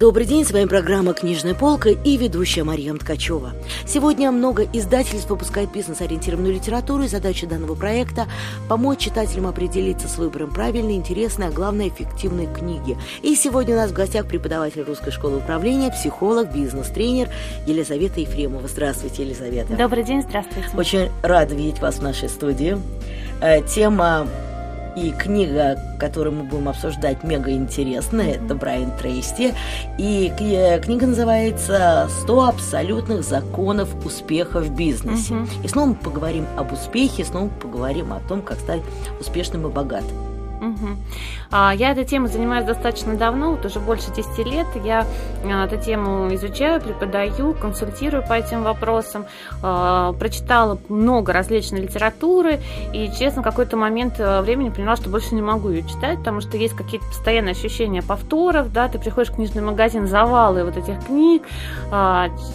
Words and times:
Добрый 0.00 0.24
день, 0.24 0.46
с 0.46 0.50
вами 0.50 0.64
программа 0.64 1.12
«Книжная 1.12 1.52
полка» 1.52 1.90
и 1.90 2.16
ведущая 2.16 2.64
Мария 2.64 2.94
Ткачева. 2.94 3.52
Сегодня 3.86 4.32
много 4.32 4.66
издательств 4.72 5.28
выпускает 5.28 5.70
бизнес-ориентированную 5.72 6.54
литературу, 6.54 7.02
и 7.02 7.06
задача 7.06 7.46
данного 7.46 7.74
проекта– 7.74 8.26
помочь 8.70 9.00
читателям 9.00 9.46
определиться 9.46 10.08
с 10.08 10.16
выбором 10.16 10.54
правильной, 10.54 10.94
интересной, 10.94 11.48
а 11.48 11.50
главное– 11.50 11.88
эффективной 11.90 12.46
книги. 12.46 12.96
И 13.20 13.34
сегодня 13.34 13.74
у 13.74 13.76
нас 13.76 13.90
в 13.90 13.92
гостях 13.92 14.26
преподаватель 14.26 14.84
Русской 14.84 15.10
школы 15.10 15.36
управления, 15.36 15.90
психолог, 15.90 16.50
бизнес-тренер 16.50 17.28
Елизавета 17.66 18.20
Ефремова. 18.20 18.68
Здравствуйте, 18.68 19.24
Елизавета. 19.24 19.76
Добрый 19.76 20.02
день, 20.02 20.22
здравствуйте. 20.22 20.70
Очень 20.78 21.10
рада 21.20 21.54
видеть 21.54 21.78
вас 21.80 21.96
в 21.96 22.02
нашей 22.02 22.30
студии. 22.30 22.78
Э, 23.42 23.60
тема 23.68 24.26
и 24.96 25.12
книга, 25.12 25.78
которую 25.98 26.36
мы 26.36 26.42
будем 26.44 26.68
обсуждать, 26.68 27.22
мега 27.24 27.50
интересная. 27.52 28.34
Это 28.34 28.54
Брайан 28.54 28.90
Трейси. 28.96 29.54
И 29.98 30.32
э, 30.38 30.80
книга 30.80 31.06
называется 31.06 32.08
«100 32.26 32.48
абсолютных 32.48 33.24
законов 33.24 33.88
успеха 34.04 34.60
в 34.60 34.74
бизнесе». 34.74 35.34
Угу. 35.34 35.48
И 35.64 35.68
снова 35.68 35.88
мы 35.88 35.94
поговорим 35.94 36.46
об 36.56 36.72
успехе, 36.72 37.24
снова 37.24 37.48
поговорим 37.48 38.12
о 38.12 38.20
том, 38.20 38.42
как 38.42 38.58
стать 38.58 38.82
успешным 39.20 39.66
и 39.66 39.70
богатым. 39.70 40.29
Угу. 40.60 40.88
Я 41.52 41.90
этой 41.90 42.04
темой 42.04 42.28
занимаюсь 42.28 42.64
достаточно 42.64 43.16
давно, 43.16 43.52
вот 43.52 43.64
уже 43.64 43.80
больше 43.80 44.12
10 44.14 44.46
лет. 44.46 44.66
Я 44.84 45.06
а, 45.44 45.66
эту 45.66 45.76
тему 45.78 46.32
изучаю, 46.34 46.80
преподаю, 46.80 47.54
консультирую 47.54 48.22
по 48.26 48.34
этим 48.34 48.62
вопросам. 48.62 49.26
А, 49.62 50.12
прочитала 50.12 50.78
много 50.88 51.32
различной 51.32 51.80
литературы 51.80 52.60
и, 52.92 53.10
честно, 53.18 53.42
в 53.42 53.44
какой-то 53.44 53.76
момент 53.76 54.14
э, 54.18 54.42
времени 54.42 54.68
поняла, 54.68 54.96
что 54.96 55.08
больше 55.08 55.34
не 55.34 55.42
могу 55.42 55.70
ее 55.70 55.82
читать, 55.82 56.18
потому 56.18 56.40
что 56.40 56.56
есть 56.56 56.74
какие-то 56.74 57.06
постоянные 57.06 57.52
ощущения 57.52 58.02
повторов, 58.02 58.72
да, 58.72 58.88
ты 58.88 58.98
приходишь 58.98 59.32
в 59.32 59.36
книжный 59.36 59.62
магазин, 59.62 60.06
завалы 60.06 60.64
вот 60.64 60.76
этих 60.76 61.04
книг, 61.06 61.42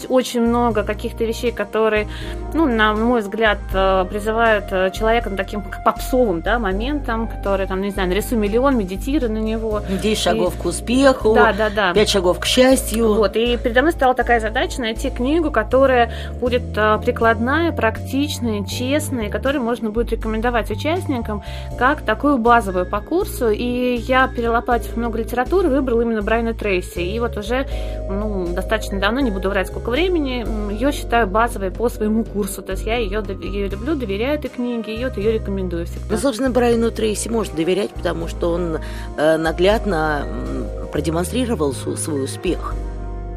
очень 0.09 0.41
много 0.41 0.83
каких-то 0.83 1.25
вещей, 1.25 1.51
которые, 1.51 2.07
ну, 2.53 2.65
на 2.67 2.93
мой 2.93 3.21
взгляд, 3.21 3.59
э, 3.73 4.05
призывают 4.09 4.65
э, 4.71 4.91
человека 4.91 5.29
таким 5.31 5.63
попсовым, 5.83 6.41
да, 6.41 6.59
моментом, 6.59 7.27
который, 7.27 7.67
там, 7.67 7.81
не 7.81 7.91
знаю, 7.95 8.09
нарисуй 8.09 8.37
миллион, 8.37 8.77
медитируй 8.77 9.29
на 9.29 9.39
него. 9.39 9.81
10 9.89 10.17
шагов 10.17 10.55
и... 10.55 10.61
к 10.61 10.65
успеху, 10.65 11.33
да, 11.33 11.53
да, 11.53 11.69
да. 11.69 11.93
5 11.93 12.09
шагов 12.09 12.39
к 12.39 12.45
счастью. 12.45 13.13
Вот, 13.13 13.35
и 13.35 13.57
передо 13.57 13.81
мной 13.81 13.93
стала 13.93 14.13
такая 14.13 14.39
задача 14.39 14.81
найти 14.81 15.09
книгу, 15.09 15.51
которая 15.51 16.11
будет 16.39 16.63
а, 16.77 16.97
прикладная, 16.99 17.71
практичная, 17.71 18.65
честная, 18.65 19.29
которую 19.29 19.63
можно 19.63 19.89
будет 19.89 20.11
рекомендовать 20.11 20.69
участникам 20.69 21.43
как 21.77 22.01
такую 22.01 22.37
базовую 22.37 22.85
по 22.85 23.01
курсу. 23.01 23.49
И 23.49 23.95
я, 23.95 24.27
перелопатив 24.27 24.95
много 24.97 25.19
литературы, 25.19 25.69
выбрала 25.69 26.01
именно 26.01 26.21
Брайана 26.21 26.53
Трейси. 26.53 26.99
И 26.99 27.19
вот 27.19 27.37
уже 27.37 27.67
ну, 28.09 28.47
достаточно 28.47 28.99
давно, 28.99 29.19
не 29.21 29.31
буду 29.31 29.49
врать 29.49 29.67
сколько 29.67 29.89
времени, 29.89 30.45
ее 30.71 30.91
считаю 30.91 31.27
базовой 31.27 31.71
по 31.71 31.89
своему 31.89 32.23
курсу. 32.23 32.61
То 32.61 32.73
есть 32.73 32.85
я 32.85 32.97
ее, 32.97 33.23
ее 33.41 33.67
люблю, 33.69 33.95
доверяю 33.95 34.37
этой 34.37 34.49
книге, 34.49 35.05
вот 35.07 35.17
ее 35.17 35.33
рекомендую 35.33 35.85
всегда. 35.85 36.05
Ну, 36.09 36.17
собственно, 36.17 36.49
Брайану 36.49 36.91
Трейси 36.91 37.29
можно 37.29 37.55
доверять, 37.55 37.84
потому 37.91 38.27
что 38.27 38.51
он 38.51 38.79
э, 39.17 39.37
наглядно 39.37 40.25
продемонстрировал 40.91 41.73
свой 41.73 42.23
успех. 42.23 42.73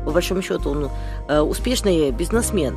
По 0.04 0.10
большому 0.10 0.42
счету, 0.42 0.70
он 0.70 0.90
э, 1.28 1.40
успешный 1.40 2.10
бизнесмен. 2.10 2.76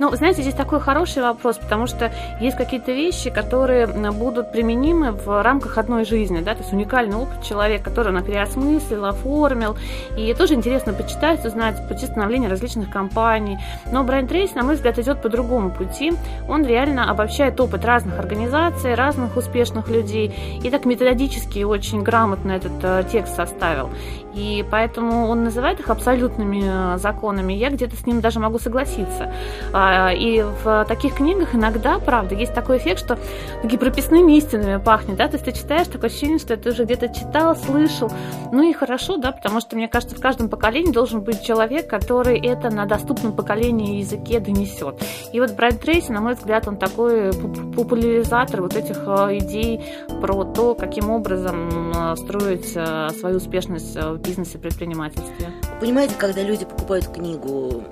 Ну, 0.00 0.16
знаете, 0.16 0.40
здесь 0.40 0.54
такой 0.54 0.80
хороший 0.80 1.22
вопрос, 1.22 1.58
потому 1.58 1.86
что 1.86 2.10
есть 2.40 2.56
какие-то 2.56 2.90
вещи, 2.90 3.28
которые 3.28 3.86
будут 3.86 4.50
применимы 4.50 5.12
в 5.12 5.42
рамках 5.42 5.76
одной 5.76 6.06
жизни, 6.06 6.40
да, 6.40 6.54
то 6.54 6.62
есть 6.62 6.72
уникальный 6.72 7.16
опыт 7.16 7.42
человека, 7.42 7.90
который 7.90 8.16
он 8.16 8.24
переосмыслил, 8.24 9.04
оформил, 9.04 9.76
и 10.16 10.32
тоже 10.32 10.54
интересно 10.54 10.94
почитать, 10.94 11.44
узнать 11.44 11.86
пути 11.86 12.06
становления 12.06 12.48
различных 12.48 12.88
компаний. 12.88 13.58
Но 13.92 14.02
Брайан 14.02 14.26
Трейси, 14.26 14.54
на 14.54 14.62
мой 14.62 14.76
взгляд, 14.76 14.98
идет 14.98 15.20
по 15.20 15.28
другому 15.28 15.70
пути. 15.70 16.14
Он 16.48 16.64
реально 16.64 17.10
обобщает 17.10 17.60
опыт 17.60 17.84
разных 17.84 18.18
организаций, 18.18 18.94
разных 18.94 19.36
успешных 19.36 19.90
людей, 19.90 20.34
и 20.64 20.70
так 20.70 20.86
методически 20.86 21.62
очень 21.62 22.02
грамотно 22.02 22.52
этот 22.52 22.72
э, 22.82 23.04
текст 23.12 23.36
составил. 23.36 23.90
И 24.32 24.64
поэтому 24.70 25.28
он 25.28 25.44
называет 25.44 25.80
их 25.80 25.90
абсолютными 25.90 26.62
э, 26.64 26.98
законами. 26.98 27.52
Я 27.52 27.68
где-то 27.68 27.96
с 27.96 28.06
ним 28.06 28.22
даже 28.22 28.40
могу 28.40 28.58
согласиться. 28.58 29.30
А, 29.90 30.12
и 30.12 30.42
в 30.42 30.84
таких 30.86 31.16
книгах 31.16 31.54
иногда, 31.54 31.98
правда, 31.98 32.36
есть 32.36 32.54
такой 32.54 32.78
эффект, 32.78 33.00
что 33.00 33.18
такие 33.60 33.78
прописными 33.78 34.36
истинами 34.36 34.80
пахнет, 34.80 35.16
да, 35.16 35.26
то 35.26 35.34
есть 35.34 35.44
ты 35.44 35.52
читаешь, 35.52 35.88
такое 35.88 36.10
ощущение, 36.10 36.38
что 36.38 36.56
ты 36.56 36.70
уже 36.70 36.84
где-то 36.84 37.08
читал, 37.08 37.56
слышал. 37.56 38.10
Ну 38.52 38.62
и 38.62 38.72
хорошо, 38.72 39.16
да, 39.16 39.32
потому 39.32 39.60
что, 39.60 39.74
мне 39.74 39.88
кажется, 39.88 40.14
в 40.14 40.20
каждом 40.20 40.48
поколении 40.48 40.92
должен 40.92 41.22
быть 41.22 41.42
человек, 41.42 41.88
который 41.88 42.38
это 42.40 42.70
на 42.70 42.86
доступном 42.86 43.34
поколении 43.34 43.98
языке 43.98 44.38
донесет. 44.38 45.02
И 45.32 45.40
вот 45.40 45.52
Брайан 45.56 45.78
Трейси, 45.78 46.12
на 46.12 46.20
мой 46.20 46.34
взгляд, 46.34 46.68
он 46.68 46.76
такой 46.76 47.32
популяризатор 47.32 48.62
вот 48.62 48.76
этих 48.76 48.98
э, 49.06 49.38
идей 49.38 49.80
про 50.20 50.44
то, 50.44 50.74
каким 50.74 51.10
образом 51.10 51.92
э, 51.92 52.16
строить 52.16 52.66
свою 52.68 53.36
успешность 53.36 53.96
в 53.96 54.18
бизнесе, 54.18 54.58
предпринимательстве. 54.58 55.48
Понимаете, 55.80 56.14
когда 56.16 56.42
люди 56.42 56.64
покупают 56.64 57.08
книгу, 57.08 57.84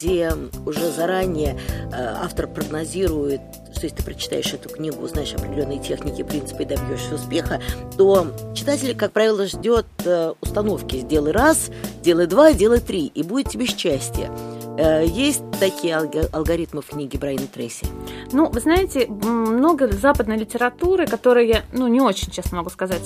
где 0.00 0.32
уже 0.64 0.92
заранее 0.92 1.58
э, 1.90 2.14
автор 2.22 2.46
прогнозирует, 2.46 3.40
что 3.72 3.82
если 3.82 3.96
ты 3.96 4.04
прочитаешь 4.04 4.54
эту 4.54 4.68
книгу, 4.68 5.02
узнаешь 5.02 5.34
определенные 5.34 5.80
техники, 5.80 6.22
принципы 6.22 6.62
и 6.62 6.66
добьешься 6.66 7.16
успеха, 7.16 7.60
то 7.96 8.28
читатель, 8.54 8.96
как 8.96 9.10
правило, 9.10 9.44
ждет 9.48 9.86
э, 10.04 10.34
установки 10.40 10.98
«сделай 10.98 11.32
раз», 11.32 11.70
«делай 12.00 12.28
два», 12.28 12.52
«делай 12.52 12.78
три», 12.78 13.06
и 13.06 13.24
будет 13.24 13.48
тебе 13.48 13.66
счастье. 13.66 14.30
Э, 14.78 15.04
есть 15.04 15.42
такие 15.58 15.96
алгоритмы 15.96 16.82
в 16.82 16.86
книге 16.86 17.18
Брайана 17.18 17.48
Трейси? 17.48 17.84
Ну, 18.30 18.48
вы 18.48 18.60
знаете, 18.60 19.06
много 19.08 19.88
западной 19.88 20.36
литературы, 20.36 21.06
которую 21.06 21.48
я, 21.48 21.64
ну, 21.72 21.88
не 21.88 22.00
очень, 22.00 22.30
честно 22.30 22.58
могу 22.58 22.70
сказать, 22.70 23.02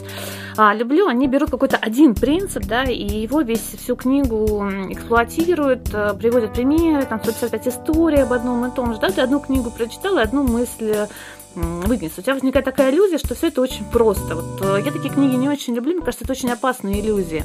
а, 0.59 0.75
люблю. 0.75 1.09
Они 1.09 1.27
берут 1.27 1.50
какой-то 1.50 1.78
один 1.78 2.15
принцип, 2.15 2.65
да, 2.66 2.84
и 2.84 3.22
его 3.22 3.41
весь 3.41 3.75
всю 3.78 3.97
книгу 3.97 4.62
эксплуатируют, 4.91 5.88
э, 5.94 6.12
приводят 6.12 6.53
примеры, 6.53 7.06
там 7.06 7.19
155 7.22 7.69
историй 7.69 8.22
об 8.22 8.34
одном 8.34 8.66
и 8.66 8.71
том 8.71 8.93
же, 8.93 9.00
да, 9.00 9.09
ты 9.09 9.22
одну 9.22 9.41
книгу 9.41 9.71
прочитала, 9.71 10.21
одну 10.21 10.43
мысль 10.43 11.06
вынес. 11.55 12.13
У 12.17 12.23
тебя 12.23 12.35
возникает 12.35 12.65
такая 12.65 12.91
иллюзия, 12.91 13.19
что 13.19 13.35
все 13.35 13.49
это 13.49 13.61
очень 13.61 13.85
просто. 13.85 14.37
Вот 14.37 14.61
э, 14.61 14.83
я 14.85 14.93
такие 14.93 15.13
книги 15.13 15.35
не 15.35 15.49
очень 15.49 15.75
люблю, 15.75 15.95
мне 15.95 16.05
кажется, 16.05 16.25
это 16.25 16.33
очень 16.33 16.51
опасная 16.51 16.95
иллюзия. 16.95 17.45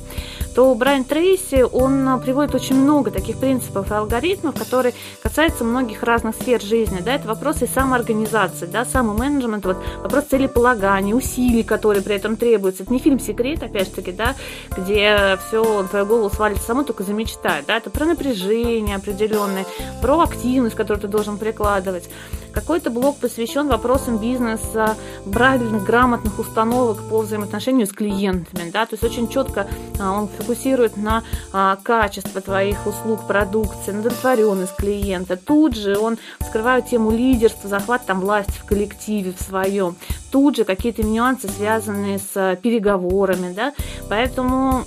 То 0.55 0.73
Брайан 0.75 1.03
Трейси, 1.03 1.63
он 1.63 2.07
э, 2.07 2.19
приводит 2.19 2.55
очень 2.55 2.75
много 2.75 3.11
таких 3.11 3.37
принципов 3.37 3.91
и 3.91 3.93
алгоритмов, 3.93 4.55
которые 4.55 4.93
касаются 5.21 5.63
многих 5.63 6.03
разных 6.03 6.35
сфер 6.35 6.61
жизни. 6.61 6.99
Да, 7.01 7.13
это 7.13 7.27
вопросы 7.27 7.67
самоорганизации, 7.67 8.65
да, 8.65 8.85
самоменеджмента, 8.85 9.69
вот 9.69 9.77
вопрос 10.01 10.25
целеполагания, 10.25 11.13
усилий, 11.13 11.63
которые 11.63 12.03
при 12.03 12.15
этом 12.15 12.35
требуются. 12.37 12.83
Это 12.83 12.93
не 12.93 12.99
фильм 12.99 13.19
«Секрет», 13.19 13.63
опять 13.63 13.87
же 13.87 13.93
таки, 13.93 14.11
да, 14.11 14.35
где 14.75 15.37
все 15.47 15.83
твою 15.89 16.05
голову 16.05 16.29
свалится 16.29 16.65
само, 16.65 16.83
только 16.83 17.03
замечтать. 17.03 17.65
Да, 17.67 17.77
это 17.77 17.89
про 17.89 18.05
напряжение 18.05 18.95
определенное, 18.95 19.65
про 20.01 20.21
активность, 20.21 20.75
которую 20.75 21.01
ты 21.01 21.07
должен 21.07 21.37
прикладывать. 21.37 22.09
Какой-то 22.57 22.89
блок 22.89 23.17
посвящен 23.17 23.67
вопросам 23.67 24.17
бизнеса, 24.17 24.95
правильных, 25.31 25.83
грамотных 25.83 26.39
установок 26.39 27.07
по 27.07 27.19
взаимоотношению 27.19 27.85
с 27.85 27.91
клиентами. 27.91 28.71
Да? 28.71 28.87
То 28.87 28.95
есть 28.95 29.03
очень 29.03 29.27
четко 29.27 29.67
а, 29.99 30.13
он 30.13 30.27
фокусирует 30.27 30.97
на 30.97 31.23
а, 31.53 31.75
качество 31.75 32.41
твоих 32.41 32.87
услуг, 32.87 33.27
продукции, 33.27 33.91
на 33.91 33.99
удовлетворенность 33.99 34.75
клиента. 34.75 35.37
Тут 35.37 35.75
же 35.75 35.99
он 35.99 36.17
вскрывает 36.39 36.87
тему 36.87 37.11
лидерства, 37.11 37.69
захват 37.69 38.07
там 38.07 38.21
власти 38.21 38.57
в 38.57 38.65
коллективе 38.65 39.35
в 39.37 39.43
своем. 39.43 39.95
Тут 40.31 40.55
же 40.55 40.63
какие-то 40.63 41.03
нюансы, 41.03 41.47
связанные 41.49 42.17
с 42.17 42.57
переговорами. 42.63 43.53
Да? 43.53 43.75
Поэтому 44.09 44.83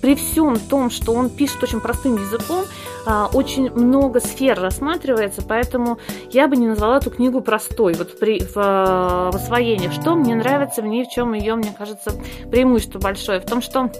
при 0.00 0.14
всем 0.14 0.58
том, 0.58 0.90
что 0.90 1.12
он 1.12 1.30
пишет 1.30 1.62
очень 1.62 1.80
простым 1.80 2.16
языком, 2.16 2.64
а, 3.06 3.28
очень 3.32 3.70
много 3.70 4.20
сфер 4.20 4.60
рассматривается, 4.60 5.42
поэтому 5.42 5.98
я 6.30 6.48
бы 6.48 6.56
не 6.56 6.66
назвала 6.66 6.98
эту 6.98 7.10
книгу 7.10 7.40
простой 7.40 7.94
вот 7.94 8.18
при, 8.18 8.40
в, 8.40 8.54
в 8.54 9.34
освоении. 9.34 9.88
Что 9.88 10.14
мне 10.14 10.34
нравится 10.34 10.82
в 10.82 10.86
ней, 10.86 11.04
в 11.04 11.08
чем 11.08 11.32
ее, 11.32 11.54
мне 11.54 11.74
кажется, 11.76 12.12
преимущество 12.50 12.98
большое? 12.98 13.40
В 13.40 13.46
том, 13.46 13.62
что 13.62 13.90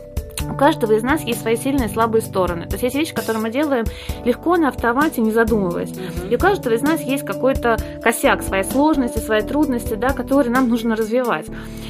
у 0.49 0.55
каждого 0.55 0.93
из 0.93 1.03
нас 1.03 1.23
есть 1.23 1.41
свои 1.41 1.56
сильные 1.56 1.88
и 1.88 1.93
слабые 1.93 2.23
стороны. 2.23 2.67
То 2.67 2.73
есть 2.73 2.82
есть 2.82 2.97
вещи, 2.97 3.15
которые 3.15 3.43
мы 3.43 3.50
делаем 3.50 3.85
легко 4.25 4.56
на 4.56 4.69
автомате, 4.69 5.21
не 5.21 5.31
задумываясь. 5.31 5.93
И 6.31 6.35
у 6.35 6.38
каждого 6.38 6.75
из 6.75 6.82
нас 6.82 7.00
есть 7.00 7.25
какой-то 7.25 7.77
косяк, 8.03 8.43
свои 8.43 8.62
сложности, 8.62 9.19
свои 9.19 9.43
трудности, 9.43 9.94
да, 9.94 10.11
которые 10.11 10.53
нам 10.53 10.69
нужно 10.69 10.97
развивать. 10.97 11.47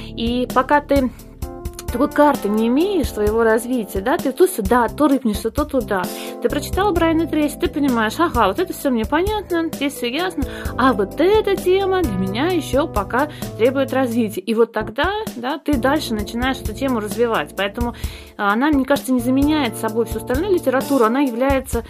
И 0.09 0.49
пока 0.53 0.81
ты 0.81 1.11
такой 1.91 2.11
карты 2.11 2.49
не 2.49 2.69
имеешь 2.69 3.13
своего 3.13 3.43
развития, 3.43 4.01
да, 4.01 4.17
ты 4.17 4.33
то 4.33 4.47
сюда, 4.47 4.89
то 4.89 5.09
рыпнешься, 5.09 5.51
то 5.51 5.65
туда, 5.65 6.03
Ты 6.43 6.49
прочитал 6.49 6.93
Брайана 6.93 7.27
Трейси, 7.27 7.57
ты 7.57 7.69
понимаешь, 7.69 8.15
ага, 8.19 8.47
вот 8.47 8.59
это 8.59 8.73
все 8.73 8.89
мне 8.89 9.05
понятно, 9.05 9.69
здесь 9.71 9.93
все 9.93 10.11
ясно, 10.11 10.45
а 10.79 10.95
вот 10.95 11.21
эта 11.21 11.55
тема 11.55 12.03
для 12.03 12.17
меня 12.17 12.47
еще 12.47 12.89
пока 12.89 13.29
требует 13.59 13.93
развития. 13.93 14.41
И 14.41 14.55
вот 14.55 14.73
тогда, 14.73 15.13
да, 15.37 15.59
ты 15.59 15.77
дальше 15.77 16.15
начинаешь 16.15 16.57
эту 16.59 16.73
тему 16.73 17.01
развивать. 17.01 17.55
Поэтому 17.55 17.95
а, 18.39 18.55
она, 18.55 18.71
мне 18.71 18.87
кажется, 18.87 19.13
не 19.13 19.21
заменяет 19.21 19.77
собой 19.77 20.07
всю 20.07 20.17
остальную 20.17 20.55
литературу, 20.55 21.05
она 21.05 21.21
является, 21.21 21.85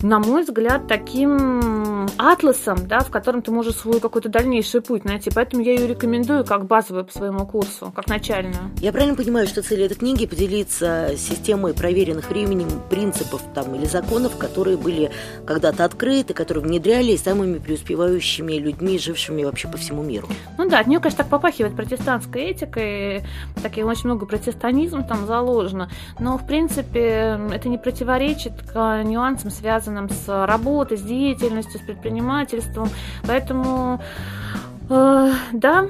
на 0.00 0.20
мой 0.20 0.44
взгляд, 0.44 0.86
таким 0.86 2.06
атласом, 2.18 2.86
да, 2.86 3.00
в 3.00 3.10
котором 3.10 3.42
ты 3.42 3.50
можешь 3.50 3.74
свой 3.74 3.98
какой-то 3.98 4.28
дальнейший 4.28 4.80
путь 4.80 5.04
найти. 5.04 5.30
Поэтому 5.34 5.62
я 5.64 5.74
ее 5.74 5.88
рекомендую 5.88 6.44
как 6.44 6.66
базовую 6.66 7.04
по 7.04 7.12
своему 7.12 7.44
курсу, 7.46 7.92
как 7.96 8.06
начальную. 8.06 8.70
Я 8.80 8.92
правильно 8.92 9.16
понимаю, 9.16 9.48
что 9.48 9.60
цель 9.60 9.82
этой 9.82 9.96
книги 9.96 10.24
поделиться 10.26 11.14
системой 11.16 11.74
проверенных 11.74 12.30
временем 12.30 12.68
принципов 12.88 13.42
там, 13.54 13.74
или 13.74 13.87
законов, 13.88 14.36
которые 14.36 14.76
были 14.76 15.10
когда-то 15.46 15.84
открыты, 15.84 16.34
которые 16.34 16.64
внедрялись 16.64 17.22
самыми 17.22 17.58
преуспевающими 17.58 18.54
людьми, 18.54 18.98
жившими 18.98 19.44
вообще 19.44 19.68
по 19.68 19.76
всему 19.76 20.02
миру. 20.02 20.28
Ну 20.56 20.68
да, 20.68 20.80
от 20.80 20.86
нее, 20.86 21.00
конечно, 21.00 21.24
так 21.24 21.30
попахивает 21.30 21.74
протестантской 21.74 22.42
этикой, 22.50 23.24
такие 23.62 23.86
очень 23.86 24.04
много 24.06 24.26
протестанизма 24.26 25.02
там 25.02 25.26
заложено, 25.26 25.90
но, 26.18 26.38
в 26.38 26.46
принципе, 26.46 27.40
это 27.52 27.68
не 27.68 27.78
противоречит 27.78 28.52
к 28.72 29.02
нюансам, 29.02 29.50
связанным 29.50 30.08
с 30.10 30.46
работой, 30.46 30.96
с 30.96 31.02
деятельностью, 31.02 31.80
с 31.80 31.82
предпринимательством, 31.82 32.88
поэтому 33.26 34.00
да, 34.88 35.88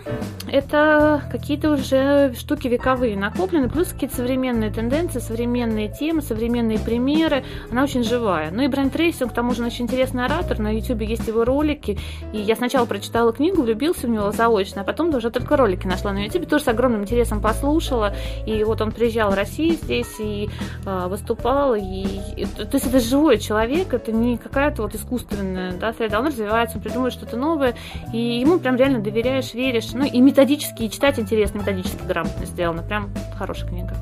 это 0.50 1.23
какие-то 1.31 1.71
уже 1.71 2.35
штуки 2.35 2.69
вековые 2.69 3.17
накоплены, 3.17 3.69
плюс 3.69 3.89
какие-то 3.89 4.17
современные 4.17 4.71
тенденции, 4.71 5.21
современные 5.21 5.89
темы, 5.89 6.23
современные 6.23 6.79
примеры. 6.79 7.45
Она 7.71 7.85
очень 7.85 8.03
живая. 8.03 8.50
Ну 8.50 8.62
и 8.62 8.69
Брайан 8.69 8.91
Трейси, 8.91 9.23
он 9.23 9.29
к 9.29 9.35
тому 9.35 9.53
же 9.53 9.65
очень 9.65 9.85
интересный 9.85 10.25
оратор. 10.25 10.59
На 10.59 10.75
YouTube 10.75 11.03
есть 11.03 11.29
его 11.29 11.45
ролики. 11.45 11.99
И 12.33 12.39
я 12.39 12.56
сначала 12.56 12.87
прочитала 12.87 13.33
книгу, 13.33 13.62
влюбился 13.62 14.06
в 14.06 14.11
него 14.11 14.33
заочно, 14.33 14.83
а 14.83 14.85
потом 14.85 15.15
уже 15.15 15.31
только 15.31 15.56
ролики 15.56 15.87
нашла 15.87 16.12
на 16.12 16.25
YouTube. 16.25 16.49
Тоже 16.49 16.65
с 16.65 16.69
огромным 16.69 17.03
интересом 17.03 17.41
послушала. 17.41 18.15
И 18.47 18.65
вот 18.65 18.81
он 18.81 18.91
приезжал 18.91 19.31
в 19.31 19.35
Россию 19.35 19.75
здесь 19.75 20.19
и 20.19 20.49
э, 20.87 21.06
выступал. 21.09 21.75
И, 21.75 21.83
и, 22.37 22.47
то 22.47 22.69
есть 22.73 22.87
это 22.87 23.00
живой 23.00 23.39
человек, 23.39 23.93
это 23.95 24.12
не 24.12 24.39
какая-то 24.39 24.83
вот 24.83 24.95
искусственная 24.95 25.73
да, 25.75 25.93
среда. 25.93 26.21
Он 26.21 26.27
развивается, 26.27 26.79
он 26.79 26.83
придумывает 26.83 27.12
что-то 27.12 27.37
новое. 27.37 27.75
И 28.12 28.19
ему 28.19 28.59
прям 28.59 28.77
реально 28.77 28.88
реально 28.88 29.02
доверяешь, 29.02 29.55
веришь. 29.55 29.90
Ну 29.93 30.05
и 30.05 30.20
методически, 30.20 30.85
и 30.85 30.90
читать 30.90 31.19
интересно, 31.19 31.58
методически 31.58 32.02
грамотно 32.06 32.46
сделано. 32.46 32.82
Прям 32.82 33.11
хорошая 33.37 33.69
книга. 33.69 33.94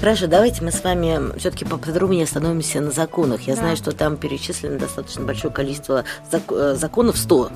Хорошо, 0.00 0.26
давайте 0.26 0.64
мы 0.64 0.72
с 0.72 0.82
вами 0.82 1.36
все-таки 1.38 1.64
поподробнее 1.64 2.24
остановимся 2.24 2.80
на 2.80 2.90
законах. 2.90 3.42
Я 3.42 3.54
да. 3.54 3.60
знаю, 3.60 3.76
что 3.76 3.92
там 3.92 4.16
перечислено 4.16 4.78
достаточно 4.78 5.24
большое 5.24 5.52
количество 5.52 6.04
зак- 6.30 6.74
законов, 6.74 7.16
100 7.16 7.50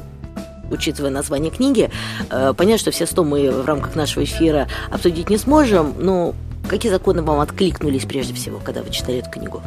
учитывая 0.71 1.11
название 1.11 1.51
книги. 1.51 1.91
Э, 2.31 2.53
понятно, 2.55 2.79
что 2.79 2.91
все 2.91 3.07
100 3.07 3.25
мы 3.25 3.51
в 3.51 3.65
рамках 3.65 3.97
нашего 3.97 4.25
эфира 4.25 4.69
обсудить 4.91 5.31
не 5.31 5.39
сможем, 5.39 5.95
но 5.99 6.35
какие 6.69 6.93
законы 6.93 7.23
вам 7.23 7.41
откликнулись 7.41 8.05
прежде 8.05 8.35
всего, 8.35 8.61
когда 8.63 8.83
вы 8.83 8.91
читали 8.91 9.21
эту 9.21 9.31
книгу? 9.31 9.63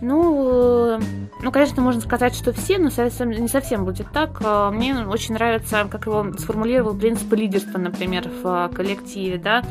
Ну, 0.00 0.98
ну, 1.42 1.52
конечно, 1.52 1.82
можно 1.82 2.00
сказать, 2.00 2.34
что 2.34 2.52
все, 2.52 2.78
но 2.78 2.90
совсем, 2.90 3.30
не 3.30 3.48
совсем 3.48 3.84
будет 3.84 4.06
так. 4.12 4.40
А, 4.42 4.70
мне 4.70 4.94
очень 5.06 5.34
нравится, 5.34 5.86
как 5.90 6.06
его 6.06 6.32
сформулировал 6.38 6.94
принцип 6.94 7.32
лидерства, 7.32 7.78
например, 7.78 8.28
в 8.28 8.46
а, 8.46 8.68
коллективе, 8.68 9.38
да. 9.38 9.62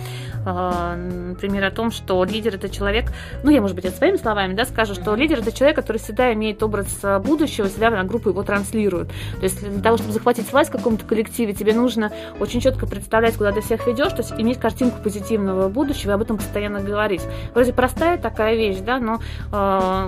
А, 0.46 0.96
например, 0.96 1.64
о 1.64 1.72
том, 1.72 1.92
что 1.92 2.24
лидер 2.26 2.56
это 2.56 2.70
человек, 2.70 3.12
ну, 3.44 3.50
я, 3.50 3.62
может 3.62 3.76
быть, 3.76 3.86
это 3.86 3.96
своими 3.96 4.18
словами, 4.18 4.54
да, 4.54 4.66
скажу, 4.66 4.94
что 4.94 5.16
лидер 5.16 5.40
это 5.40 5.52
человек, 5.52 5.76
который 5.78 5.98
всегда 5.98 6.34
имеет 6.34 6.62
образ 6.62 7.00
будущего, 7.24 7.68
всегда 7.68 7.90
на 7.90 8.04
группу 8.04 8.30
его 8.30 8.44
транслирует. 8.44 9.08
То 9.38 9.44
есть 9.44 9.68
для 9.68 9.82
того, 9.82 9.98
чтобы 9.98 10.12
захватить 10.12 10.52
власть 10.52 10.70
в 10.70 10.74
каком-то 10.74 11.06
коллективе, 11.06 11.54
тебе 11.54 11.74
нужно 11.74 12.12
очень 12.40 12.60
четко 12.60 12.86
представлять, 12.86 13.36
куда 13.36 13.52
ты 13.52 13.62
всех 13.62 13.88
ведешь, 13.88 14.12
то 14.12 14.22
есть 14.22 14.34
иметь 14.38 14.60
картинку 14.60 15.02
позитивного 15.02 15.70
будущего 15.70 16.12
и 16.12 16.14
об 16.14 16.22
этом 16.22 16.38
постоянно 16.38 16.82
говорить. 16.82 17.22
Вроде 17.54 17.74
простая 17.74 18.18
такая 18.18 18.56
вещь, 18.56 18.80
да, 18.80 19.00
но 19.00 19.20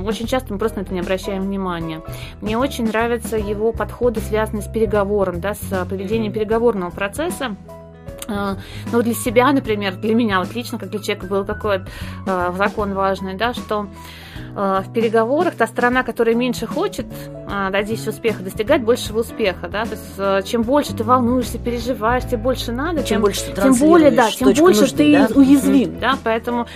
очень 0.05 0.27
часто 0.27 0.53
мы 0.53 0.59
просто 0.59 0.79
на 0.79 0.83
это 0.83 0.93
не 0.93 0.99
обращаем 0.99 1.44
внимания. 1.45 2.01
Мне 2.41 2.57
очень 2.57 2.87
нравятся 2.87 3.37
его 3.37 3.71
подходы, 3.71 4.19
связанные 4.19 4.63
с 4.63 4.67
переговором, 4.67 5.39
да, 5.39 5.53
с 5.53 5.85
поведением 5.85 6.33
переговорного 6.33 6.91
процесса. 6.91 7.55
А, 8.27 8.57
ну, 8.91 9.01
для 9.01 9.13
себя, 9.13 9.51
например, 9.51 9.95
для 9.95 10.15
меня 10.15 10.39
вот 10.39 10.53
лично, 10.55 10.79
как 10.79 10.89
для 10.89 10.99
человека, 10.99 11.27
был 11.27 11.45
такой 11.45 11.81
э, 12.25 12.53
закон 12.57 12.93
важный, 12.93 13.35
да, 13.35 13.53
что 13.53 13.87
Э, 14.55 14.81
в 14.85 14.93
переговорах 14.93 15.55
та 15.55 15.67
сторона, 15.67 16.03
которая 16.03 16.35
меньше 16.35 16.65
хочет 16.65 17.05
э, 17.47 17.69
достичь 17.71 18.07
успеха, 18.07 18.43
достигать 18.43 18.83
большего 18.83 19.19
успеха, 19.19 19.67
да, 19.67 19.85
то 19.85 19.91
есть 19.91 20.13
э, 20.17 20.41
чем 20.45 20.61
больше 20.61 20.95
ты 20.95 21.03
волнуешься, 21.03 21.57
переживаешь, 21.57 22.23
тебе 22.23 22.37
больше 22.37 22.71
надо, 22.71 23.03
чем, 23.03 23.21
больше 23.21 23.45
ты 23.45 23.61
тем 23.61 23.73
более, 23.75 24.11
да, 24.11 24.29
тем 24.31 24.53
больше 24.53 24.81
нужды, 24.81 24.97
ты 24.97 25.27
да? 25.27 25.39
уязвим, 25.39 25.89
mm-hmm. 25.89 25.99
да, 25.99 26.17
поэтому 26.23 26.67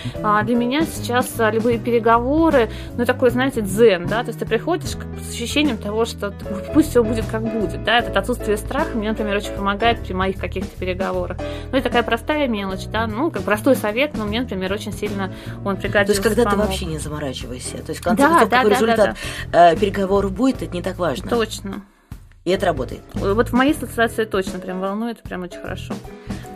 для 0.44 0.56
меня 0.56 0.82
сейчас 0.82 1.28
любые 1.52 1.78
переговоры, 1.78 2.68
ну 2.96 3.04
такой, 3.06 3.30
знаете, 3.30 3.62
дзен, 3.62 4.06
да, 4.06 4.22
то 4.22 4.28
есть 4.28 4.38
ты 4.38 4.46
приходишь 4.46 4.90
с 4.90 5.32
ощущением 5.32 5.78
того, 5.78 6.04
что 6.04 6.34
пусть 6.74 6.90
все 6.90 7.02
будет 7.02 7.24
как 7.26 7.42
будет, 7.42 7.84
да, 7.84 7.98
это 7.98 8.18
отсутствие 8.18 8.56
страха 8.56 8.96
мне, 8.96 9.10
например, 9.10 9.36
очень 9.36 9.52
помогает 9.52 10.00
при 10.02 10.12
моих 10.12 10.38
каких-то 10.38 10.76
переговорах. 10.78 11.38
Ну 11.72 11.78
и 11.78 11.80
такая 11.80 12.02
простая 12.02 12.46
мелочь, 12.48 12.86
да, 12.86 13.06
ну 13.06 13.30
как 13.30 13.42
простой 13.42 13.76
совет, 13.76 14.16
но 14.16 14.24
мне, 14.24 14.40
например, 14.42 14.72
очень 14.72 14.92
сильно 14.92 15.32
он 15.64 15.76
пригодился. 15.76 16.20
То 16.22 16.28
есть 16.28 16.36
когда 16.36 16.50
помог. 16.50 16.66
ты 16.66 16.70
вообще 16.70 16.84
не 16.86 16.98
заморачиваешься 16.98 17.70
все. 17.70 17.78
То 17.78 17.90
есть 17.90 18.00
в 18.00 18.04
конце 18.04 18.22
да, 18.22 18.28
концов, 18.28 18.48
да, 18.48 18.56
какой 18.56 18.70
да, 18.70 18.76
результат 18.76 19.16
да, 19.50 19.70
да. 19.70 19.76
переговоров 19.76 20.32
будет, 20.32 20.59
это 20.62 20.74
не 20.74 20.82
так 20.82 20.98
важно. 20.98 21.28
Точно. 21.28 21.82
И 22.44 22.50
это 22.50 22.66
работает. 22.66 23.02
Вот 23.14 23.48
в 23.48 23.52
моей 23.52 23.74
ситуации 23.74 24.24
точно 24.24 24.58
прям 24.58 24.80
волнует, 24.80 25.22
прям 25.22 25.42
очень 25.42 25.60
хорошо. 25.60 25.94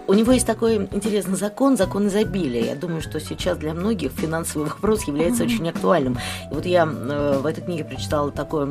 У 0.07 0.13
него 0.13 0.33
есть 0.33 0.47
такой 0.47 0.77
интересный 0.77 1.37
закон, 1.37 1.77
закон 1.77 2.09
изобилия. 2.09 2.65
Я 2.65 2.75
думаю, 2.75 3.01
что 3.01 3.21
сейчас 3.21 3.57
для 3.59 3.73
многих 3.73 4.13
финансовый 4.13 4.65
вопрос 4.69 5.05
является 5.05 5.45
mm-hmm. 5.45 5.55
очень 5.55 5.69
актуальным. 5.69 6.19
И 6.51 6.55
вот 6.55 6.67
я 6.67 6.85
э, 6.85 7.39
в 7.39 7.47
этой 7.47 7.63
книге 7.63 7.85
прочитала 7.85 8.31
такой 8.31 8.69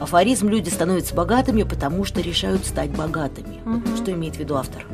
афоризм 0.00 0.48
«Люди 0.48 0.68
становятся 0.68 1.14
богатыми, 1.14 1.64
потому 1.64 2.04
что 2.04 2.20
решают 2.20 2.64
стать 2.64 2.90
богатыми». 2.90 3.60
Mm-hmm. 3.64 3.96
Что 3.96 4.12
имеет 4.12 4.36
в 4.36 4.38
виду 4.38 4.56
автор? 4.56 4.86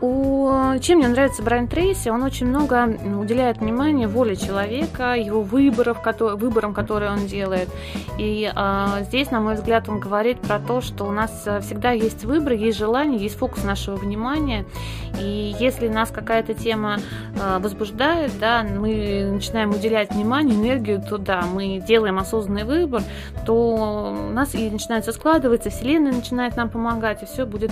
У... 0.00 0.52
Чем 0.80 0.98
мне 0.98 1.08
нравится 1.08 1.42
Брайан 1.42 1.68
Трейси, 1.68 2.10
он 2.10 2.22
очень 2.22 2.46
много 2.46 2.84
уделяет 3.18 3.58
внимания 3.58 4.06
воле 4.06 4.36
человека, 4.36 5.14
его 5.14 5.42
выборов, 5.42 6.02
который, 6.02 6.36
выборам, 6.36 6.74
которые 6.74 7.10
он 7.10 7.26
делает. 7.26 7.68
И 8.18 8.50
а, 8.54 9.02
здесь, 9.02 9.30
на 9.30 9.40
мой 9.40 9.54
взгляд, 9.54 9.88
он 9.88 9.98
говорит 10.00 10.38
про 10.40 10.58
то, 10.58 10.80
что 10.80 11.04
у 11.04 11.12
нас 11.12 11.46
всегда 11.62 11.92
есть 11.92 12.24
выбор, 12.24 12.52
есть 12.52 12.78
желание, 12.78 13.18
есть 13.18 13.36
фокус 13.38 13.64
нашего 13.64 13.96
внимания. 13.96 14.66
И 15.20 15.54
если 15.58 15.88
нас 15.88 16.10
какая-то 16.10 16.54
тема 16.54 16.98
а, 17.40 17.58
возбуждает, 17.58 18.32
да, 18.38 18.62
мы 18.62 19.30
начинаем 19.32 19.70
уделять 19.70 20.12
внимание, 20.12 20.56
энергию 20.56 21.02
туда, 21.02 21.42
мы 21.42 21.82
делаем 21.86 22.18
осознанный 22.18 22.64
выбор, 22.64 23.02
то 23.44 24.14
у 24.28 24.32
нас 24.32 24.54
и 24.54 24.70
начинается 24.70 25.12
складываться, 25.12 25.70
Вселенная 25.70 26.12
начинает 26.12 26.56
нам 26.56 26.68
помогать, 26.68 27.22
и 27.22 27.26
все 27.26 27.46
будет 27.46 27.70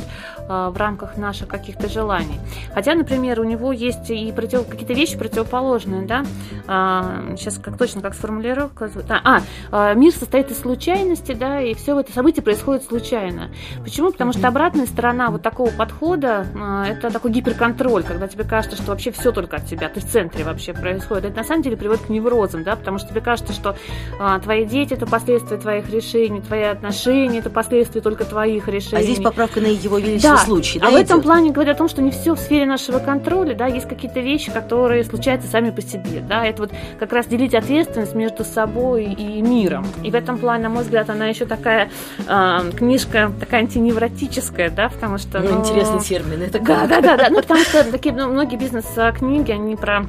а, 0.49 0.71
в 0.71 0.77
рамках 0.77 1.17
наших 1.17 1.49
каких-то 1.49 1.89
желаний. 1.89 2.39
Хотя, 2.73 2.95
например, 2.95 3.41
у 3.41 3.45
него 3.45 3.73
есть 3.73 4.11
и 4.11 4.33
против... 4.33 4.67
какие-то 4.67 4.95
вещи 4.95 5.19
противоположные, 5.19 6.07
да, 6.07 6.25
а, 6.67 7.35
сейчас 7.37 7.59
как 7.59 7.77
точно 7.79 8.01
как 8.01 8.15
сформулировка, 8.15 8.91
а, 9.09 9.41
а, 9.71 9.95
мир 9.95 10.13
состоит 10.13 10.51
из 10.51 10.61
случайности, 10.61 11.33
да, 11.33 11.61
и 11.61 11.75
все 11.75 11.99
это 11.99 12.13
событие 12.13 12.43
происходит 12.43 12.85
случайно. 12.85 13.51
Почему? 13.83 14.13
Потому 14.13 14.33
что 14.33 14.49
обратная 14.49 14.87
сторона 14.87 15.31
вот 15.31 15.43
такого 15.43 15.71
подхода, 15.71 16.47
а, 16.59 16.87
это 16.87 17.11
такой 17.11 17.34
гиперконтроль, 17.35 18.05
когда 18.05 18.29
тебе 18.29 18.45
кажется, 18.45 18.77
что 18.77 18.93
вообще 18.93 19.11
все 19.11 19.33
только 19.33 19.57
от 19.57 19.67
тебя, 19.67 19.89
ты 19.89 20.01
в 20.01 20.05
центре 20.05 20.45
вообще 20.45 20.73
происходит. 20.73 21.27
Это 21.27 21.39
на 21.39 21.45
самом 21.45 21.63
деле 21.63 21.77
приводит 21.77 22.07
к 22.07 22.09
неврозам, 22.09 22.63
да, 22.63 22.77
потому 22.77 22.99
что 22.99 23.09
тебе 23.09 23.21
кажется, 23.21 23.53
что 23.53 23.77
а, 24.19 24.39
твои 24.39 24.65
дети 24.65 24.95
это 24.95 25.07
последствия 25.07 25.57
твоих 25.59 25.91
решений, 25.91 26.41
твои 26.41 26.63
отношения 26.63 27.41
это 27.41 27.51
последствия 27.51 28.01
только 28.01 28.25
твоих 28.25 28.69
решений. 28.69 29.03
А 29.03 29.03
здесь 29.03 29.21
поправка 29.21 29.61
на 29.61 29.67
его 29.67 29.99
величество 29.99 30.37
да. 30.37 30.39
случай, 30.39 30.79
да? 30.79 30.89
А 30.89 30.91
в 30.91 30.95
этом 30.95 31.21
плане 31.21 31.51
говорят 31.51 31.77
о 31.77 31.79
том, 31.79 31.89
что 31.89 32.03
не 32.03 32.11
все 32.11 32.35
в 32.35 32.39
сфере 32.39 32.67
нашего 32.67 32.99
контроля, 33.01 33.55
да, 33.55 33.67
есть 33.67 33.89
какие-то 33.89 34.21
вещи, 34.21 34.53
которые 34.53 35.05
случаются 35.05 35.49
сами 35.51 35.71
по 35.71 35.83
себе, 35.83 36.21
да, 36.21 36.45
это 36.47 36.63
вот 36.63 36.73
как 36.99 37.13
раз 37.13 37.27
делить 37.27 37.55
ответственность 37.55 38.15
между 38.15 38.45
собой 38.45 39.05
и 39.07 39.43
миром. 39.43 39.87
И 40.05 40.11
в 40.11 40.15
этом 40.15 40.39
плане, 40.39 40.65
на 40.65 40.69
мой 40.69 40.85
взгляд, 40.85 41.11
она 41.11 41.27
еще 41.27 41.47
такая 41.47 41.91
э, 42.27 42.71
книжка 42.77 43.33
такая 43.41 43.63
антиневротическая, 43.63 44.71
да, 44.71 44.89
потому 44.89 45.19
что... 45.19 45.41
Ну, 45.41 45.55
ну 45.55 45.61
интересный 45.61 46.01
термин, 46.01 46.43
это 46.43 46.59
как? 46.59 46.89
Да, 46.89 47.01
да, 47.01 47.01
да, 47.01 47.14
да, 47.17 47.29
ну, 47.31 47.37
потому 47.37 47.61
что 47.61 47.85
такие 47.91 48.15
ну, 48.15 48.29
многие 48.29 48.57
бизнес-книги, 48.57 49.53
они 49.53 49.77
про 49.77 50.07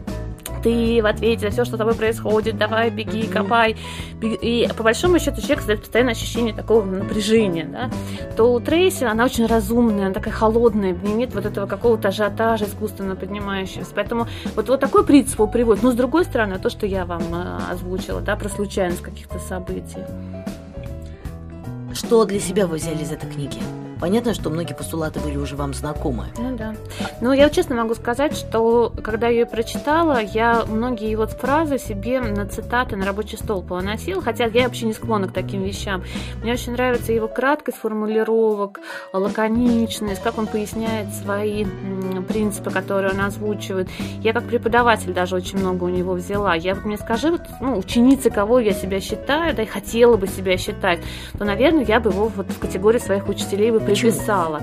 ты 0.66 1.00
в 1.00 1.06
ответе 1.06 1.42
за 1.42 1.52
все, 1.52 1.64
что 1.64 1.76
с 1.76 1.78
тобой 1.78 1.94
происходит, 1.94 2.58
давай, 2.58 2.90
беги, 2.90 3.28
копай. 3.28 3.78
Беги. 4.20 4.36
И 4.42 4.68
по 4.76 4.82
большому 4.82 5.20
счету 5.20 5.40
человек 5.40 5.60
создает 5.60 5.82
постоянное 5.82 6.14
ощущение 6.14 6.56
такого 6.56 6.84
напряжения, 6.84 7.66
да, 7.66 7.92
то 8.36 8.52
у 8.52 8.60
Трейси 8.60 9.04
она 9.04 9.26
очень 9.26 9.46
разумная, 9.46 10.06
она 10.06 10.14
такая 10.14 10.34
холодная, 10.34 10.94
ней 10.94 11.14
нет 11.14 11.36
вот 11.36 11.46
этого 11.46 11.68
какого-то 11.68 12.08
ажиотажа 12.08 12.66
искусственно 12.66 13.16
поднимающегося. 13.16 13.92
Поэтому 13.94 14.28
вот, 14.56 14.68
вот 14.68 14.80
такой 14.80 15.06
принцип 15.06 15.36
его 15.36 15.48
приводит. 15.48 15.84
Но 15.84 15.92
с 15.92 15.96
другой 15.96 16.26
стороны, 16.26 16.58
то, 16.58 16.72
что 16.72 16.88
я 16.88 17.06
вам 17.06 17.22
э, 17.32 17.60
озвучила, 17.72 18.22
да, 18.22 18.36
про 18.36 18.50
случайность 18.50 19.04
каких-то 19.04 19.38
событий. 19.38 20.04
Что 21.94 22.26
для 22.26 22.40
себя 22.40 22.66
вы 22.66 22.78
взяли 22.78 23.04
из 23.04 23.12
этой 23.12 23.30
книги? 23.30 23.60
Понятно, 24.00 24.34
что 24.34 24.50
многие 24.50 24.74
постулаты 24.74 25.20
были 25.20 25.38
уже 25.38 25.56
вам 25.56 25.74
знакомы. 25.74 26.26
Ну 26.38 26.56
да. 26.58 26.76
Ну, 27.22 27.32
я 27.32 27.50
честно 27.50 27.76
могу 27.76 27.96
сказать, 27.96 28.36
что 28.36 28.92
когда 29.04 29.28
я 29.28 29.40
ее 29.40 29.46
прочитала, 29.46 30.22
я 30.22 30.66
многие 30.68 31.16
вот 31.16 31.32
фразы 31.32 31.78
себе 31.78 32.20
на 32.20 32.46
цитаты 32.46 32.96
на 32.96 33.06
рабочий 33.06 33.38
стол 33.38 33.62
поносила, 33.64 34.22
хотя 34.22 34.46
я 34.46 34.64
вообще 34.64 34.86
не 34.86 34.94
склонна 34.94 35.28
к 35.28 35.34
таким 35.34 35.64
вещам. 35.64 36.04
Мне 36.42 36.54
очень 36.54 36.74
нравится 36.74 37.14
его 37.14 37.28
краткость 37.28 37.78
формулировок, 37.78 38.80
лаконичность, 39.14 40.22
как 40.22 40.38
он 40.38 40.48
поясняет 40.48 41.14
свои 41.14 41.66
принципы, 42.28 42.72
которые 42.72 43.14
он 43.14 43.22
озвучивает. 43.22 43.90
Я 44.22 44.34
как 44.34 44.44
преподаватель 44.46 45.14
даже 45.14 45.36
очень 45.36 45.60
много 45.60 45.86
у 45.86 45.90
него 45.90 46.14
взяла. 46.14 46.56
Я 46.56 46.76
вот 46.76 46.86
мне 46.86 46.98
скажи, 46.98 47.32
вот, 47.32 47.42
ну, 47.62 47.78
ученицы, 47.78 48.30
кого 48.30 48.60
я 48.60 48.74
себя 48.74 49.00
считаю, 49.00 49.56
да, 49.56 49.64
и 49.64 49.66
хотела 49.66 50.18
бы 50.18 50.28
себя 50.28 50.58
считать, 50.58 51.00
то, 51.38 51.46
наверное, 51.46 51.86
я 51.86 52.00
бы 52.00 52.12
его 52.12 52.28
вот 52.28 52.48
в 52.48 52.60
категории 52.60 53.00
своих 53.00 53.28
учителей 53.30 53.72
бы 53.72 53.85
приписала. 53.86 54.62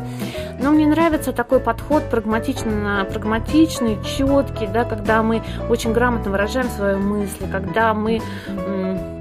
Но 0.61 0.71
мне 0.71 0.87
нравится 0.87 1.33
такой 1.33 1.61
подход 1.61 2.05
прагматично, 2.11 3.07
прагматичный, 3.11 3.99
четкий, 4.05 4.67
да, 4.67 4.85
когда 4.85 5.23
мы 5.23 5.43
очень 5.69 5.93
грамотно 5.93 6.31
выражаем 6.31 6.69
свои 6.69 6.95
мысли, 6.97 7.47
когда 7.51 7.95
мы 7.95 8.21
э, 8.49 9.13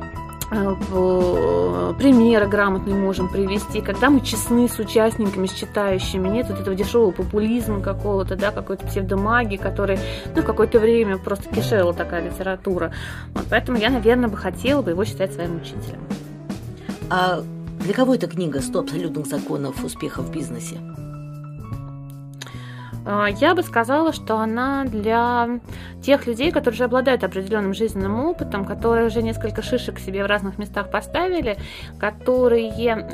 примеры 1.98 2.48
грамотные 2.48 2.96
можем 2.96 3.30
привести, 3.30 3.82
когда 3.82 4.10
мы 4.10 4.20
честны 4.20 4.68
с 4.68 4.78
участниками, 4.80 5.48
с 5.48 5.52
читающими, 5.52 6.28
нет 6.28 6.48
вот 6.50 6.60
этого 6.60 6.76
дешевого 6.76 7.12
популизма 7.12 7.82
какого-то, 7.82 8.36
да, 8.36 8.52
какой-то 8.52 8.86
псевдомагии, 8.86 9.58
который, 9.58 9.98
ну, 10.36 10.44
какое-то 10.44 10.80
время 10.80 11.18
просто 11.18 11.50
кишела 11.50 11.94
такая 11.94 12.30
литература. 12.30 12.92
Вот, 13.34 13.46
поэтому 13.50 13.78
я, 13.78 13.90
наверное, 13.90 14.28
бы 14.28 14.36
хотела 14.36 14.82
бы 14.82 14.92
его 14.92 15.06
считать 15.06 15.34
своим 15.34 15.56
учителем. 15.56 16.02
А 17.10 17.42
для 17.84 17.94
кого 17.94 18.16
эта 18.16 18.28
книга 18.28 18.60
«100 18.60 18.80
абсолютных 18.80 19.26
законов 19.26 19.84
успеха 19.84 20.22
в 20.22 20.32
бизнесе»? 20.32 20.78
А, 23.06 23.28
я 23.28 23.56
бы 23.56 23.64
сказала, 23.64 24.14
что 24.14 24.38
она 24.38 24.86
для 24.86 25.60
тех 26.02 26.28
людей, 26.28 26.52
которые 26.52 26.76
уже 26.76 26.84
обладают 26.86 27.24
определенным 27.24 27.74
жизненным 27.74 28.20
опытом, 28.26 28.66
которые 28.66 29.08
уже 29.08 29.22
несколько 29.22 29.62
шишек 29.62 30.00
себе 30.00 30.24
в 30.24 30.28
разных 30.28 30.58
местах 30.58 30.90
поставили, 30.90 31.58
которые 32.00 32.72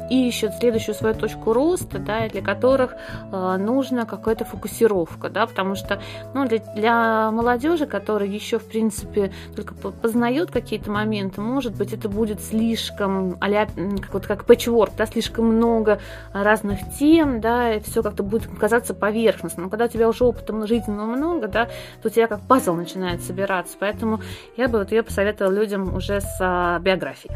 ищут 0.10 0.54
следующую 0.60 0.96
свою 0.96 1.16
точку 1.16 1.54
роста, 1.54 2.00
да, 2.00 2.26
и 2.26 2.30
для 2.30 2.42
которых 2.42 2.96
э, 3.32 3.58
нужна 3.58 4.06
какая-то 4.06 4.46
фокусировка, 4.46 5.30
да, 5.30 5.46
потому 5.46 5.76
что 5.76 6.02
ну, 6.34 6.48
для, 6.48 6.60
для 6.76 7.32
молодежи, 7.32 7.86
которая 7.86 8.30
еще, 8.30 8.60
в 8.60 8.66
принципе, 8.66 9.32
только 9.56 9.74
познает 9.74 10.52
какие-то 10.52 10.92
моменты, 10.92 11.42
может 11.42 11.76
быть, 11.76 11.94
это 11.94 12.10
будет 12.10 12.42
слишком, 12.42 13.38
а 13.42 13.50
как, 13.50 14.14
вот, 14.14 14.28
как 14.28 14.46
пэтчворк, 14.46 14.96
да, 14.98 15.06
слишком 15.06 15.46
много 15.46 16.00
разных 16.34 16.80
тем, 17.00 17.42
да, 17.42 17.74
и 17.74 17.80
все 17.80 18.04
как-то 18.04 18.24
будет 18.24 18.48
казаться 18.60 18.94
поверхностно. 18.94 19.64
Когда 19.78 19.86
у 19.86 19.90
тебя 19.90 20.10
уже 20.10 20.24
опыта 20.24 20.66
жизненного 20.66 21.06
много, 21.06 21.48
да, 21.48 21.66
то 22.02 22.08
у 22.08 22.10
тебя 22.10 22.26
как 22.26 22.42
пазл 22.42 22.74
начинает 22.74 23.22
собираться. 23.22 23.76
Поэтому 23.80 24.22
я 24.56 24.68
бы 24.68 24.80
вот 24.80 24.92
ее 24.92 25.04
посоветовала 25.04 25.54
людям 25.54 25.96
уже 25.96 26.20
с 26.20 26.38
а, 26.40 26.80
биографией. 26.80 27.36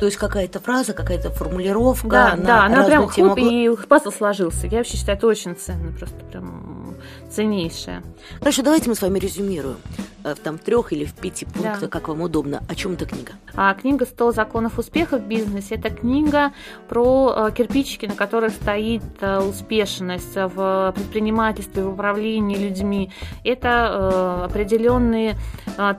То 0.00 0.06
есть 0.06 0.16
какая-то 0.16 0.58
фраза, 0.58 0.94
какая-то 0.94 1.28
формулировка. 1.28 2.08
Да, 2.08 2.36
да, 2.38 2.64
она 2.64 2.84
прям 2.84 3.08
хоп, 3.08 3.36
и 3.36 3.70
пазл 3.90 4.10
сложился. 4.10 4.68
Я 4.68 4.78
вообще 4.78 4.96
считаю, 4.96 5.18
это 5.18 5.26
очень 5.26 5.54
ценно, 5.54 5.92
просто 5.92 6.16
прям 6.30 6.94
ценнейшее. 7.30 8.02
Хорошо, 8.38 8.62
давайте 8.62 8.88
мы 8.88 8.94
с 8.94 9.02
вами 9.02 9.18
резюмируем. 9.18 9.76
Э, 10.26 10.34
в 10.34 10.40
там 10.40 10.58
трех 10.58 10.92
или 10.92 11.04
в 11.04 11.14
пяти 11.14 11.44
пунктах, 11.44 11.80
да. 11.82 11.88
как 11.88 12.08
вам 12.08 12.20
удобно. 12.20 12.60
О 12.68 12.74
чем 12.74 12.94
эта 12.94 13.06
книга? 13.06 13.34
А, 13.54 13.72
книга 13.74 14.04
«100 14.04 14.34
законов 14.34 14.78
успеха 14.78 15.18
в 15.18 15.22
бизнесе»– 15.22 15.74
это 15.76 15.88
книга 15.90 16.52
про 16.88 17.32
э, 17.36 17.52
кирпичики, 17.52 18.06
на 18.06 18.14
которых 18.14 18.52
стоит 18.52 19.04
э, 19.20 19.38
успешность 19.38 20.34
в 20.34 20.92
предпринимательстве, 20.96 21.84
в 21.84 21.92
управлении 21.92 22.56
людьми. 22.56 23.12
Это 23.44 24.44
определенные 24.44 25.36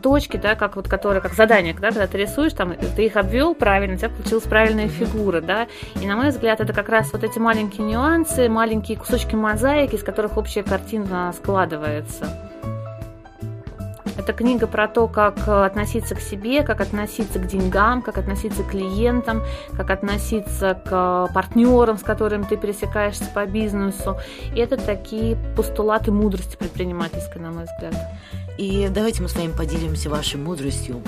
точки, 0.02 0.38
да, 0.38 0.56
как 0.56 0.76
вот 0.76 0.88
которые, 0.88 1.22
как 1.22 1.34
задания, 1.34 1.74
да, 1.74 1.90
когда 1.90 2.08
ты 2.08 2.18
рисуешь, 2.18 2.54
там, 2.54 2.74
ты 2.76 3.06
их 3.06 3.16
обвел 3.16 3.56
правильно, 3.56 3.96
у 3.96 3.98
тебя 3.98 4.10
получилась 4.10 4.44
правильная 4.44 4.90
фигура, 4.90 5.40
да, 5.42 5.68
и 6.02 6.08
на 6.08 6.16
мой 6.16 6.30
взгляд 6.30 6.60
это 6.60 6.74
как 6.74 6.90
раз 6.90 7.14
вот 7.14 7.24
эти 7.24 7.40
маленькие 7.40 7.86
нюансы, 7.86 8.50
маленькие 8.50 8.98
кусочки 8.98 9.36
мозаики, 9.36 9.96
из 9.96 10.04
которых 10.04 10.38
общая 10.38 10.64
картина 10.64 11.34
складывается. 11.38 12.28
Это 14.18 14.34
книга 14.34 14.66
про 14.66 14.88
то, 14.88 15.08
как 15.08 15.48
э, 15.48 15.66
относиться 15.66 16.16
к 16.16 16.20
себе, 16.20 16.64
как 16.64 16.82
относиться 16.82 17.38
к 17.38 17.48
деньгам, 17.48 18.02
как 18.02 18.18
относиться 18.18 18.64
к 18.64 18.72
клиентам, 18.72 19.44
как 19.76 19.92
относиться 19.92 20.74
к 20.74 20.90
э, 21.30 21.34
партнерам, 21.34 21.98
с 21.98 22.04
которыми 22.04 22.44
ты 22.44 22.58
пересекаешься 22.58 23.26
по 23.34 23.46
бизнесу. 23.46 24.18
И 24.56 24.60
это 24.60 24.78
такие 24.78 25.38
постулаты 25.56 26.12
мудрости 26.12 26.58
предпринимательской, 26.58 27.40
на 27.40 27.52
мой 27.52 27.66
взгляд. 27.66 27.96
И 28.58 28.90
давайте 28.90 29.22
мы 29.22 29.30
с 29.30 29.36
вами 29.36 29.52
поделимся 29.52 30.10
вашей 30.10 30.40
мудростью. 30.40 31.02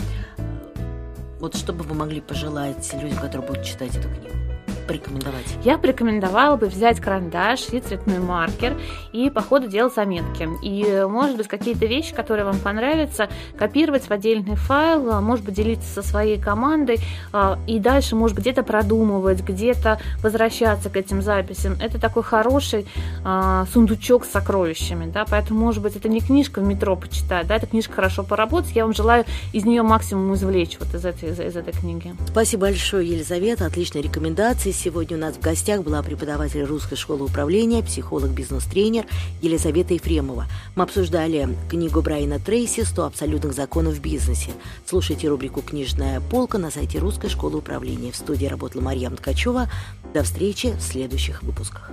Вот 1.39 1.55
что 1.55 1.73
бы 1.73 1.83
вы 1.83 1.95
могли 1.95 2.21
пожелать 2.21 2.93
людям, 3.01 3.17
которые 3.17 3.47
будут 3.47 3.63
читать 3.63 3.95
эту 3.95 4.07
книгу? 4.07 4.48
Порекомендовать? 4.89 5.46
Я 5.63 5.77
порекомендовала 5.77 6.58
бы 6.58 6.65
взять 6.65 7.00
карандаш 7.00 7.69
и 7.72 7.79
цветной 7.79 8.17
маркер 8.17 8.75
и 9.13 9.29
по 9.29 9.41
ходу 9.41 9.67
делать 9.67 9.93
заметки. 9.93 10.50
И, 10.63 11.05
может 11.08 11.38
быть, 11.38 11.48
какие-то 11.48 11.86
вещи, 11.86 12.15
которые 12.15 12.43
вам 12.43 12.58
понравятся, 12.58 13.29
копировать 13.55 14.10
в 14.10 14.12
отдельный 14.12 14.55
файл, 14.55 15.12
а, 15.12 15.22
может 15.22 15.46
быть, 15.46 15.53
делиться 15.53 16.01
со 16.01 16.01
своей 16.01 16.39
командой 16.39 16.98
а, 17.31 17.60
и 17.67 17.77
дальше, 17.77 18.15
может 18.15 18.36
быть, 18.36 18.46
где-то 18.46 18.63
продумывать, 18.63 19.41
где-то 19.41 20.00
возвращаться 20.24 20.89
к 20.89 20.98
этим 20.98 21.22
записям. 21.22 21.77
Это 21.79 22.00
такой 22.00 22.24
хороший 22.24 22.88
а, 23.24 23.67
сундучок 23.72 24.25
с 24.25 24.31
сокровищами, 24.31 25.12
да, 25.12 25.25
поэтому, 25.29 25.60
может 25.60 25.84
быть, 25.84 25.96
это 25.96 26.10
не 26.10 26.19
книжка 26.19 26.62
в 26.62 26.63
метро 26.63 26.96
почитать, 26.96 27.46
да, 27.46 27.58
это 27.58 27.67
книжка 27.67 27.93
хорошо 27.93 28.24
поработать. 28.24 28.72
Я 28.74 28.86
вам 28.86 28.96
желаю 28.96 29.25
из 29.53 29.65
нее 29.65 29.84
максимум 29.84 30.34
извлечь 30.34 30.77
вот 30.79 30.96
из 30.96 31.05
этой, 31.05 31.29
из, 31.29 31.39
из 31.39 31.55
этой 31.55 31.74
книги. 31.74 32.15
Спасибо 32.27 32.62
большое, 32.62 33.08
Елизавета, 33.08 33.67
отличные 33.67 34.01
рекомендации. 34.01 34.72
Сегодня 34.81 35.17
у 35.17 35.19
нас 35.19 35.36
в 35.36 35.41
гостях 35.41 35.83
была 35.83 36.01
преподаватель 36.01 36.63
Русской 36.63 36.95
школы 36.95 37.25
управления, 37.25 37.83
психолог, 37.83 38.29
бизнес-тренер 38.29 39.05
Елизавета 39.41 39.93
Ефремова. 39.93 40.45
Мы 40.75 40.83
обсуждали 40.83 41.50
книгу 41.69 42.01
Брайана 42.01 42.39
Трейси 42.39 42.81
«100 42.83 43.07
абсолютных 43.07 43.51
законов 43.51 43.95
в 43.95 44.01
бизнесе». 44.01 44.51
Слушайте 44.86 45.27
рубрику 45.27 45.62
«Книжная 45.62 46.21
полка» 46.21 46.57
на 46.59 46.71
сайте 46.71 46.98
Русской 47.00 47.27
школы 47.29 47.57
управления. 47.57 48.13
В 48.13 48.15
студии 48.15 48.45
работала 48.45 48.81
Марьям 48.81 49.17
Ткачева. 49.17 49.69
До 50.13 50.24
встречи 50.24 50.67
в 50.67 50.81
следующих 50.81 51.43
выпусках. 51.43 51.91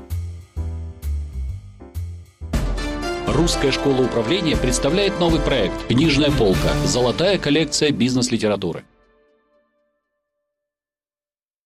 Русская 3.27 3.73
школа 3.73 4.03
управления 4.03 4.57
представляет 4.57 5.19
новый 5.19 5.41
проект 5.41 5.89
«Книжная 5.89 6.31
полка. 6.31 6.73
Золотая 6.85 7.39
коллекция 7.39 7.91
бизнес-литературы». 7.91 8.85